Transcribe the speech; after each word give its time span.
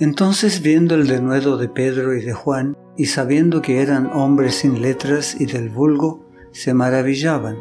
Entonces 0.00 0.62
viendo 0.62 0.94
el 0.94 1.08
denuedo 1.08 1.56
de 1.56 1.68
Pedro 1.68 2.14
y 2.14 2.22
de 2.22 2.32
Juan, 2.32 2.76
y 2.96 3.06
sabiendo 3.06 3.62
que 3.62 3.80
eran 3.80 4.06
hombres 4.12 4.56
sin 4.56 4.80
letras 4.80 5.36
y 5.40 5.46
del 5.46 5.70
vulgo, 5.70 6.28
se 6.52 6.72
maravillaban, 6.72 7.56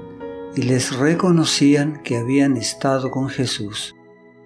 y 0.55 0.64
les 0.64 0.96
reconocían 0.96 2.02
que 2.04 2.18
habían 2.18 2.57
estado 2.57 3.10
con 3.10 3.29
Jesús. 3.29 3.96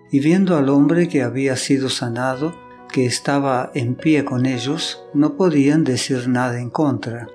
Y 0.09 0.19
viendo 0.19 0.57
al 0.57 0.69
hombre 0.69 1.07
que 1.07 1.21
había 1.21 1.55
sido 1.55 1.89
sanado, 1.89 2.54
que 2.91 3.05
estaba 3.05 3.71
en 3.73 3.96
pie 3.96 4.25
con 4.25 4.46
ellos, 4.46 5.04
no 5.14 5.36
podían 5.36 5.83
decir 5.83 6.28
nada 6.28 6.60
en 6.60 6.69
contra. 6.69 7.28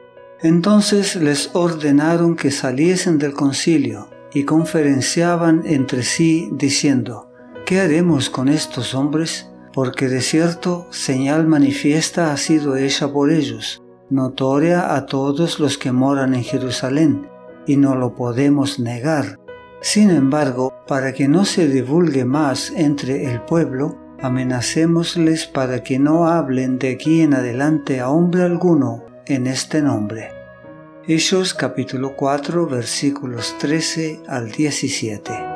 Entonces 0.42 1.16
les 1.16 1.50
ordenaron 1.54 2.36
que 2.36 2.50
saliesen 2.50 3.18
del 3.18 3.32
concilio 3.32 4.10
y 4.34 4.44
conferenciaban 4.44 5.62
entre 5.64 6.02
sí 6.02 6.50
diciendo, 6.52 7.30
¿qué 7.64 7.80
haremos 7.80 8.28
con 8.28 8.48
estos 8.48 8.94
hombres? 8.94 9.50
Porque 9.76 10.08
de 10.08 10.22
cierto 10.22 10.86
señal 10.88 11.46
manifiesta 11.46 12.32
ha 12.32 12.38
sido 12.38 12.76
hecha 12.76 13.12
por 13.12 13.30
ellos, 13.30 13.82
notoria 14.08 14.94
a 14.94 15.04
todos 15.04 15.60
los 15.60 15.76
que 15.76 15.92
moran 15.92 16.32
en 16.32 16.44
Jerusalén, 16.44 17.28
y 17.66 17.76
no 17.76 17.94
lo 17.94 18.14
podemos 18.14 18.78
negar. 18.78 19.38
Sin 19.82 20.08
embargo, 20.08 20.72
para 20.88 21.12
que 21.12 21.28
no 21.28 21.44
se 21.44 21.68
divulgue 21.68 22.24
más 22.24 22.70
entre 22.70 23.30
el 23.30 23.42
pueblo, 23.42 23.98
amenacémosles 24.22 25.46
para 25.46 25.82
que 25.82 25.98
no 25.98 26.26
hablen 26.26 26.78
de 26.78 26.92
aquí 26.92 27.20
en 27.20 27.34
adelante 27.34 28.00
a 28.00 28.08
hombre 28.08 28.44
alguno 28.44 29.04
en 29.26 29.46
este 29.46 29.82
nombre. 29.82 30.30
Hechos 31.06 31.52
capítulo 31.52 32.16
4 32.16 32.66
versículos 32.66 33.54
13 33.58 34.22
al 34.26 34.50
17. 34.50 35.55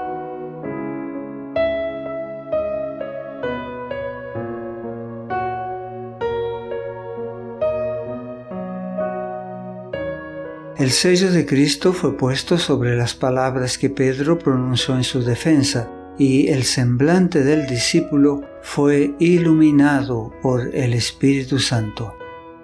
El 10.80 10.92
sello 10.92 11.30
de 11.30 11.44
Cristo 11.44 11.92
fue 11.92 12.16
puesto 12.16 12.56
sobre 12.56 12.96
las 12.96 13.12
palabras 13.12 13.76
que 13.76 13.90
Pedro 13.90 14.38
pronunció 14.38 14.96
en 14.96 15.04
su 15.04 15.22
defensa, 15.22 15.90
y 16.16 16.48
el 16.48 16.62
semblante 16.62 17.44
del 17.44 17.66
discípulo 17.66 18.40
fue 18.62 19.14
iluminado 19.18 20.32
por 20.40 20.74
el 20.74 20.94
Espíritu 20.94 21.58
Santo. 21.58 22.14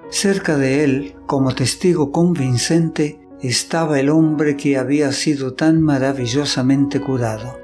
Cerca 0.09 0.57
de 0.57 0.83
él, 0.83 1.15
como 1.27 1.55
testigo 1.55 2.11
convincente, 2.11 3.21
estaba 3.43 4.01
el 4.01 4.09
hombre 4.09 4.57
que 4.57 4.79
había 4.79 5.13
sido 5.13 5.53
tan 5.53 5.83
maravillosamente 5.83 7.03
curado. 7.03 7.59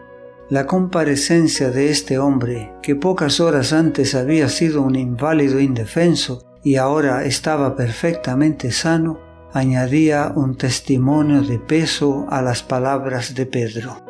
La 0.50 0.66
comparecencia 0.66 1.70
de 1.70 1.88
este 1.88 2.18
hombre, 2.18 2.74
que 2.82 2.94
pocas 2.94 3.40
horas 3.40 3.72
antes 3.72 4.14
había 4.14 4.50
sido 4.50 4.82
un 4.82 4.96
inválido 4.96 5.58
indefenso 5.60 6.44
y 6.62 6.76
ahora 6.76 7.24
estaba 7.24 7.74
perfectamente 7.74 8.70
sano, 8.70 9.31
añadía 9.52 10.32
un 10.34 10.56
testimonio 10.56 11.42
de 11.42 11.58
peso 11.58 12.26
a 12.30 12.40
las 12.40 12.62
palabras 12.62 13.34
de 13.34 13.46
Pedro. 13.46 14.04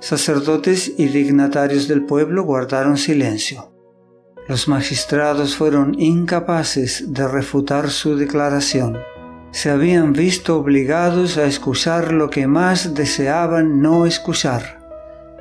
Sacerdotes 0.00 0.92
y 0.96 1.06
dignatarios 1.06 1.88
del 1.88 2.04
pueblo 2.04 2.42
guardaron 2.44 2.96
silencio. 2.96 3.72
Los 4.48 4.66
magistrados 4.66 5.54
fueron 5.54 5.94
incapaces 6.00 7.12
de 7.12 7.28
refutar 7.28 7.90
su 7.90 8.16
declaración. 8.16 8.98
Se 9.52 9.70
habían 9.70 10.12
visto 10.12 10.56
obligados 10.56 11.36
a 11.36 11.44
escuchar 11.44 12.12
lo 12.12 12.30
que 12.30 12.46
más 12.46 12.94
deseaban 12.94 13.80
no 13.82 14.06
escuchar, 14.06 14.80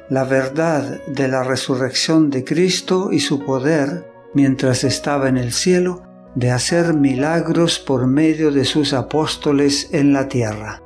la 0.09 0.25
verdad 0.25 1.01
de 1.07 1.27
la 1.29 1.43
resurrección 1.43 2.29
de 2.29 2.43
Cristo 2.43 3.09
y 3.11 3.21
su 3.21 3.39
poder, 3.39 4.05
mientras 4.33 4.83
estaba 4.83 5.29
en 5.29 5.37
el 5.37 5.53
cielo, 5.53 6.03
de 6.35 6.51
hacer 6.51 6.93
milagros 6.93 7.79
por 7.79 8.07
medio 8.07 8.51
de 8.51 8.65
sus 8.65 8.93
apóstoles 8.93 9.89
en 9.91 10.13
la 10.13 10.27
tierra. 10.27 10.81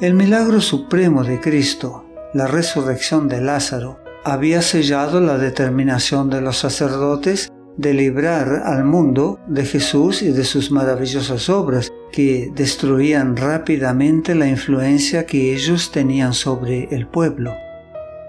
El 0.00 0.14
milagro 0.14 0.60
supremo 0.60 1.24
de 1.24 1.40
Cristo, 1.40 2.06
la 2.34 2.46
resurrección 2.46 3.28
de 3.28 3.40
Lázaro, 3.40 4.00
había 4.24 4.62
sellado 4.62 5.20
la 5.20 5.38
determinación 5.38 6.30
de 6.30 6.40
los 6.40 6.58
sacerdotes 6.58 7.52
de 7.76 7.94
librar 7.94 8.62
al 8.64 8.84
mundo 8.84 9.38
de 9.46 9.64
Jesús 9.64 10.22
y 10.22 10.30
de 10.30 10.44
sus 10.44 10.70
maravillosas 10.70 11.48
obras, 11.48 11.92
que 12.12 12.52
destruían 12.54 13.36
rápidamente 13.36 14.34
la 14.34 14.46
influencia 14.46 15.24
que 15.24 15.54
ellos 15.54 15.90
tenían 15.90 16.34
sobre 16.34 16.88
el 16.94 17.06
pueblo. 17.06 17.54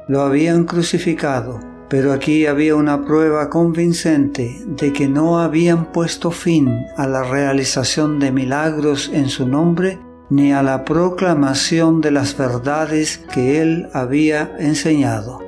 Lo 0.07 0.21
habían 0.21 0.63
crucificado, 0.63 1.59
pero 1.93 2.11
aquí 2.11 2.47
había 2.47 2.75
una 2.75 3.05
prueba 3.05 3.51
convincente 3.51 4.63
de 4.65 4.91
que 4.91 5.07
no 5.07 5.39
habían 5.39 5.91
puesto 5.91 6.31
fin 6.31 6.87
a 6.97 7.05
la 7.05 7.21
realización 7.21 8.17
de 8.17 8.31
milagros 8.31 9.11
en 9.13 9.29
su 9.29 9.47
nombre 9.47 9.99
ni 10.31 10.53
a 10.53 10.63
la 10.63 10.85
proclamación 10.85 12.01
de 12.01 12.09
las 12.09 12.35
verdades 12.35 13.19
que 13.31 13.61
él 13.61 13.89
había 13.93 14.55
enseñado. 14.57 15.39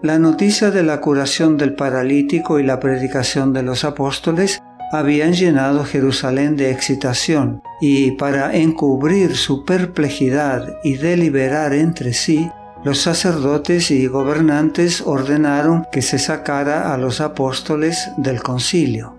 La 0.00 0.18
noticia 0.18 0.70
de 0.70 0.84
la 0.84 1.02
curación 1.02 1.58
del 1.58 1.74
paralítico 1.74 2.58
y 2.58 2.62
la 2.62 2.80
predicación 2.80 3.52
de 3.52 3.62
los 3.62 3.84
apóstoles 3.84 4.62
habían 4.90 5.34
llenado 5.34 5.84
Jerusalén 5.84 6.56
de 6.56 6.70
excitación, 6.70 7.60
y 7.82 8.12
para 8.12 8.56
encubrir 8.56 9.36
su 9.36 9.66
perplejidad 9.66 10.78
y 10.82 10.96
deliberar 10.96 11.74
entre 11.74 12.14
sí, 12.14 12.50
los 12.84 13.00
sacerdotes 13.00 13.90
y 13.90 14.06
gobernantes 14.06 15.02
ordenaron 15.04 15.86
que 15.90 16.02
se 16.02 16.18
sacara 16.18 16.94
a 16.94 16.98
los 16.98 17.20
apóstoles 17.20 18.10
del 18.16 18.42
concilio. 18.42 19.16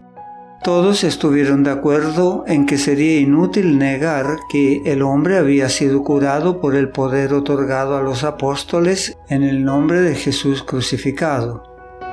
Todos 0.63 1.03
estuvieron 1.03 1.63
de 1.63 1.71
acuerdo 1.71 2.43
en 2.47 2.65
que 2.65 2.77
sería 2.77 3.19
inútil 3.19 3.77
negar 3.77 4.37
que 4.51 4.81
el 4.85 5.01
hombre 5.01 5.37
había 5.37 5.69
sido 5.69 6.03
curado 6.03 6.59
por 6.59 6.75
el 6.75 6.89
poder 6.89 7.33
otorgado 7.33 7.95
a 7.95 8.01
los 8.01 8.23
apóstoles 8.25 9.17
en 9.29 9.43
el 9.43 9.63
nombre 9.63 10.01
de 10.01 10.15
Jesús 10.15 10.63
crucificado. 10.63 11.63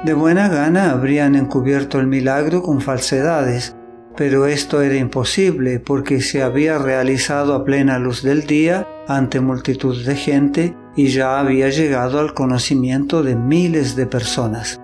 De 0.04 0.14
buena 0.14 0.48
gana 0.48 0.92
habrían 0.92 1.34
encubierto 1.34 1.98
el 1.98 2.06
milagro 2.06 2.62
con 2.62 2.80
falsedades, 2.80 3.74
pero 4.16 4.46
esto 4.46 4.80
era 4.80 4.96
imposible 4.96 5.80
porque 5.80 6.20
se 6.20 6.42
había 6.42 6.78
realizado 6.78 7.54
a 7.54 7.64
plena 7.64 7.98
luz 7.98 8.22
del 8.22 8.46
día 8.46 8.86
ante 9.08 9.40
multitud 9.40 10.04
de 10.04 10.14
gente 10.14 10.76
y 10.96 11.08
ya 11.08 11.38
había 11.38 11.68
llegado 11.68 12.18
al 12.18 12.34
conocimiento 12.34 13.22
de 13.22 13.36
miles 13.36 13.94
de 13.94 14.06
personas 14.06 14.80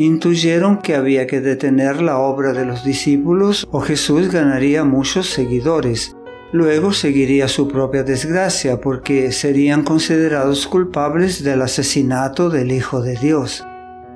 intuyeron 0.00 0.78
que 0.78 0.94
había 0.94 1.26
que 1.26 1.40
detener 1.42 2.00
la 2.00 2.18
obra 2.18 2.54
de 2.54 2.64
los 2.64 2.84
discípulos 2.84 3.68
o 3.70 3.80
Jesús 3.80 4.30
ganaría 4.30 4.82
muchos 4.82 5.28
seguidores. 5.28 6.16
Luego 6.52 6.92
seguiría 6.92 7.48
su 7.48 7.68
propia 7.68 8.02
desgracia 8.02 8.80
porque 8.80 9.30
serían 9.30 9.82
considerados 9.82 10.66
culpables 10.66 11.44
del 11.44 11.60
asesinato 11.60 12.48
del 12.48 12.72
Hijo 12.72 13.02
de 13.02 13.16
Dios. 13.16 13.62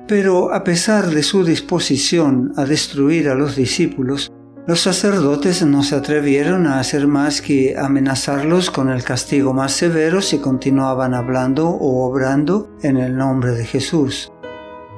Pero 0.07 0.53
a 0.53 0.63
pesar 0.63 1.07
de 1.11 1.21
su 1.21 1.45
disposición 1.45 2.51
a 2.57 2.65
destruir 2.65 3.29
a 3.29 3.35
los 3.35 3.55
discípulos, 3.55 4.31
los 4.67 4.81
sacerdotes 4.81 5.63
no 5.63 5.83
se 5.83 5.95
atrevieron 5.95 6.65
a 6.65 6.79
hacer 6.79 7.07
más 7.07 7.41
que 7.41 7.75
amenazarlos 7.77 8.71
con 8.71 8.89
el 8.89 9.03
castigo 9.03 9.53
más 9.53 9.73
severo 9.73 10.21
si 10.21 10.39
continuaban 10.39 11.13
hablando 11.13 11.69
o 11.69 12.07
obrando 12.07 12.75
en 12.81 12.97
el 12.97 13.15
nombre 13.15 13.51
de 13.51 13.65
Jesús. 13.65 14.31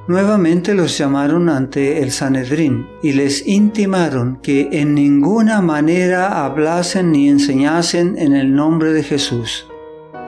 Nuevamente 0.08 0.74
los 0.74 0.98
llamaron 0.98 1.50
ante 1.50 2.02
el 2.02 2.12
Sanedrín 2.12 2.88
y 3.04 3.12
les 3.12 3.46
intimaron 3.46 4.40
que 4.42 4.70
en 4.72 4.96
ninguna 4.96 5.60
manera 5.60 6.46
hablasen 6.46 7.12
ni 7.12 7.28
enseñasen 7.28 8.18
en 8.18 8.34
el 8.34 8.56
nombre 8.56 8.94
de 8.94 9.04
Jesús. 9.04 9.68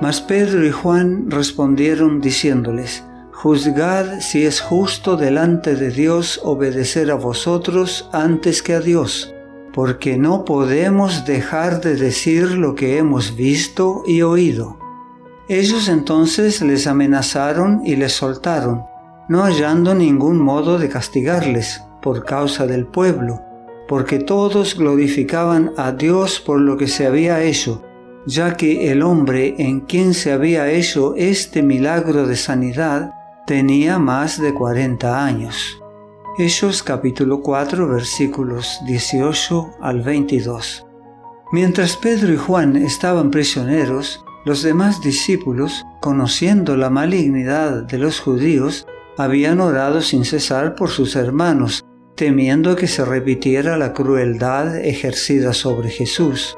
Mas 0.01 0.19
Pedro 0.19 0.65
y 0.65 0.71
Juan 0.71 1.31
respondieron 1.31 2.19
diciéndoles, 2.19 3.06
Juzgad 3.41 4.19
si 4.19 4.45
es 4.45 4.59
justo 4.59 5.15
delante 5.15 5.77
de 5.77 5.91
Dios 5.91 6.41
obedecer 6.44 7.09
a 7.09 7.15
vosotros 7.15 8.09
antes 8.12 8.62
que 8.62 8.74
a 8.74 8.81
Dios, 8.81 9.33
porque 9.71 10.18
no 10.18 10.44
podemos 10.44 11.24
dejar 11.24 11.80
de 11.80 11.95
decir 11.95 12.51
lo 12.51 12.75
que 12.75 12.97
hemos 12.97 13.38
visto 13.38 14.03
y 14.06 14.24
oído. 14.24 14.77
Ellos 15.47 15.88
entonces 15.88 16.62
les 16.62 16.86
amenazaron 16.86 17.81
y 17.86 17.95
les 17.95 18.12
soltaron 18.12 18.83
no 19.30 19.44
hallando 19.44 19.95
ningún 19.95 20.38
modo 20.38 20.77
de 20.77 20.89
castigarles 20.89 21.81
por 22.01 22.25
causa 22.25 22.68
del 22.68 22.88
pueblo, 22.88 23.41
porque 23.88 24.19
todos 24.19 24.75
glorificaban 24.77 25.71
a 25.77 25.94
Dios 25.94 26.41
por 26.41 26.59
lo 26.59 26.75
que 26.75 26.89
se 26.89 27.07
había 27.07 27.41
hecho, 27.41 27.83
ya 28.25 28.57
que 28.57 28.91
el 28.91 29.01
hombre 29.01 29.56
en 29.59 29.80
quien 29.80 30.13
se 30.13 30.33
había 30.33 30.69
hecho 30.69 31.13
este 31.15 31.62
milagro 31.63 32.27
de 32.27 32.36
sanidad 32.36 33.13
tenía 33.50 33.98
más 33.98 34.40
de 34.40 34.54
40 34.54 35.25
años. 35.25 35.81
Hechos 36.38 36.84
capítulo 36.84 37.42
4 37.42 37.88
versículos 37.88 38.80
18 38.86 39.72
al 39.81 40.04
22. 40.04 40.86
Mientras 41.51 41.98
Pedro 41.98 42.31
y 42.31 42.38
Juan 42.38 42.75
estaban 42.75 43.31
prisioneros, 43.31 44.24
los 44.46 44.62
demás 44.62 45.01
discípulos, 45.01 45.84
conociendo 46.00 46.78
la 46.78 46.92
malignidad 46.92 47.88
de 47.88 47.98
los 47.98 48.19
judíos, 48.19 48.86
habían 49.18 49.62
orado 49.62 50.01
sin 50.01 50.25
cesar 50.25 50.75
por 50.75 50.90
sus 50.90 51.16
hermanos, 51.16 51.84
temiendo 52.16 52.75
que 52.75 52.86
se 52.86 53.04
repitiera 53.04 53.78
la 53.78 53.94
crueldad 53.94 54.78
ejercida 54.78 55.54
sobre 55.54 55.90
Jesús. 55.90 56.56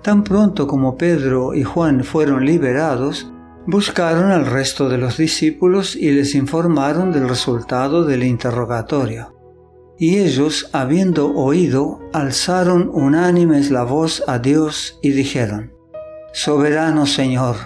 Tan 0.00 0.22
pronto 0.22 0.68
como 0.68 0.96
Pedro 0.96 1.54
y 1.54 1.64
Juan 1.64 2.04
fueron 2.04 2.44
liberados, 2.44 3.32
buscaron 3.66 4.30
al 4.30 4.46
resto 4.46 4.88
de 4.88 4.98
los 4.98 5.16
discípulos 5.16 5.96
y 5.96 6.10
les 6.10 6.34
informaron 6.34 7.12
del 7.12 7.28
resultado 7.28 8.04
del 8.04 8.24
interrogatorio. 8.24 9.36
Y 9.98 10.18
ellos, 10.18 10.70
habiendo 10.72 11.34
oído, 11.34 12.00
alzaron 12.12 12.90
unánimes 12.92 13.70
la 13.70 13.84
voz 13.84 14.22
a 14.26 14.38
Dios 14.38 14.98
y 15.02 15.10
dijeron, 15.10 15.72
Soberano 16.32 17.06
Señor, 17.06 17.56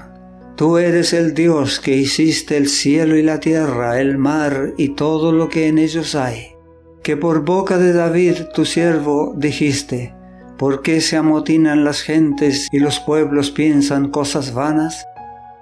tú 0.56 0.78
eres 0.78 1.12
el 1.12 1.34
Dios 1.34 1.78
que 1.78 1.96
hiciste 1.96 2.56
el 2.56 2.68
cielo 2.68 3.16
y 3.16 3.22
la 3.22 3.38
tierra, 3.38 4.00
el 4.00 4.18
mar 4.18 4.72
y 4.76 4.90
todo 4.90 5.30
lo 5.30 5.48
que 5.48 5.68
en 5.68 5.78
ellos 5.78 6.16
hay, 6.16 6.56
que 7.02 7.16
por 7.16 7.44
boca 7.44 7.78
de 7.78 7.92
David 7.92 8.46
tu 8.52 8.64
siervo 8.64 9.32
dijiste, 9.36 10.14
¿Por 10.58 10.82
qué 10.82 11.00
se 11.00 11.16
amotinan 11.16 11.84
las 11.84 12.00
gentes 12.00 12.68
y 12.70 12.78
los 12.78 13.00
pueblos 13.00 13.50
piensan 13.50 14.10
cosas 14.10 14.54
vanas? 14.54 15.04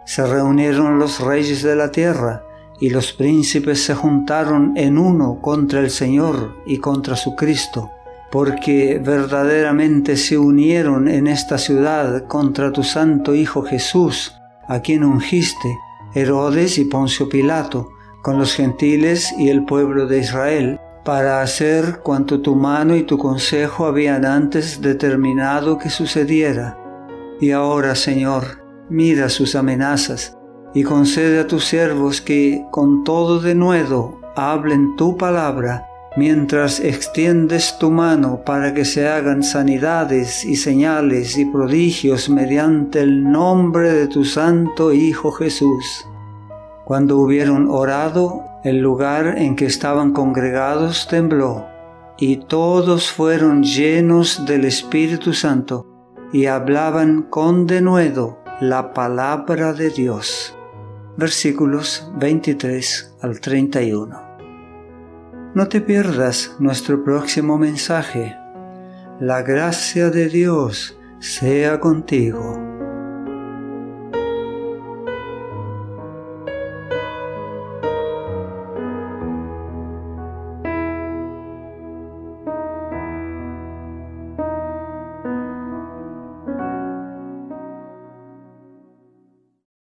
Se 0.05 0.27
reunieron 0.27 0.99
los 0.99 1.21
reyes 1.21 1.63
de 1.63 1.77
la 1.77 1.91
tierra 1.91 2.45
y 2.81 2.91
los 2.91 3.13
príncipes 3.13 3.85
se 3.85 3.95
juntaron 3.95 4.73
en 4.77 4.99
uno 4.99 5.39
contra 5.41 5.81
el 5.81 5.91
Señor 5.91 6.57
y 6.67 6.79
contra 6.79 7.15
su 7.15 7.37
Cristo, 7.37 7.91
porque 8.33 9.01
verdaderamente 9.03 10.17
se 10.17 10.37
unieron 10.37 11.07
en 11.07 11.29
esta 11.29 11.59
ciudad 11.59 12.27
contra 12.27 12.73
tu 12.73 12.83
santo 12.83 13.35
Hijo 13.35 13.63
Jesús, 13.63 14.35
a 14.67 14.81
quien 14.81 15.05
ungiste, 15.05 15.79
Herodes 16.15 16.79
y 16.79 16.85
Poncio 16.87 17.29
Pilato, 17.29 17.91
con 18.23 18.39
los 18.39 18.55
gentiles 18.55 19.33
y 19.39 19.49
el 19.49 19.65
pueblo 19.65 20.07
de 20.07 20.19
Israel, 20.19 20.81
para 21.05 21.43
hacer 21.43 22.01
cuanto 22.03 22.41
tu 22.41 22.55
mano 22.55 22.97
y 22.97 23.03
tu 23.03 23.19
consejo 23.19 23.87
habían 23.87 24.25
antes 24.25 24.81
determinado 24.81 25.79
que 25.79 25.91
sucediera. 25.91 26.79
Y 27.41 27.51
ahora, 27.51 27.97
Señor, 27.97 28.62
mira 28.93 29.31
sus 29.31 29.55
amenazas 29.55 30.37
y 30.75 30.83
concede 30.83 31.41
a 31.41 31.47
tus 31.47 31.65
siervos 31.65 32.21
que 32.21 32.63
con 32.71 33.05
todo 33.05 33.41
denuedo 33.41 34.21
hablen 34.37 34.97
tu 34.97 35.17
palabra 35.17 35.87
mientras 36.15 36.79
extiendes 36.79 37.79
tu 37.79 37.91
mano 37.91 38.43
para 38.45 38.75
que 38.75 38.85
se 38.85 39.09
hagan 39.09 39.43
sanidades 39.43 40.45
y 40.45 40.57
señales 40.57 41.39
y 41.39 41.47
prodigios 41.47 42.29
mediante 42.29 43.01
el 43.01 43.31
nombre 43.31 43.91
de 43.95 44.09
tu 44.09 44.27
Santo 44.27 44.93
Hijo 44.93 45.33
Jesús. 45.33 46.07
Cuando 46.85 47.17
hubieron 47.17 47.69
orado, 47.71 48.43
el 48.63 48.81
lugar 48.81 49.39
en 49.39 49.57
que 49.57 49.65
estaban 49.65 50.13
congregados 50.13 51.09
tembló, 51.09 51.65
y 52.19 52.37
todos 52.37 53.11
fueron 53.11 53.63
llenos 53.63 54.45
del 54.45 54.67
Espíritu 54.67 55.33
Santo, 55.33 55.87
y 56.31 56.45
hablaban 56.45 57.23
con 57.23 57.67
denuedo 57.67 58.42
la 58.63 58.93
palabra 58.95 59.73
de 59.73 59.91
Dios. 59.91 60.57
Versículos 61.17 62.09
23 62.21 63.17
al 63.21 63.41
31. 63.41 64.37
No 65.57 65.67
te 65.67 65.81
pierdas 65.81 66.55
nuestro 66.61 67.03
próximo 67.03 67.59
mensaje. 67.59 68.37
La 69.19 69.43
gracia 69.43 70.11
de 70.11 70.29
Dios 70.29 70.97
sea 71.19 71.81
contigo. 71.81 72.72